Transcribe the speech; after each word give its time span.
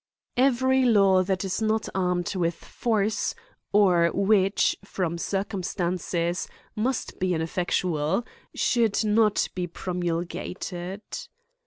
Every 0.37 0.83
law 0.83 1.21
that 1.21 1.45
is 1.45 1.61
not 1.61 1.87
armed 1.93 2.33
with 2.35 2.55
force, 2.55 3.35
or 3.71 4.07
which, 4.15 4.75
from 4.83 5.19
circumstances, 5.19 6.47
must 6.75 7.19
be 7.19 7.35
ineffectual, 7.35 8.25
should 8.55 9.05
not 9.05 9.47
be 9.53 9.67
promulgated. 9.67 11.03